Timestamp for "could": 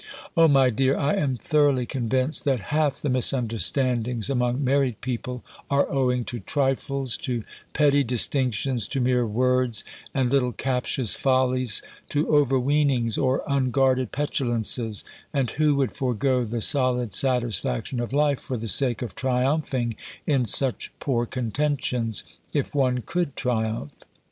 23.05-23.35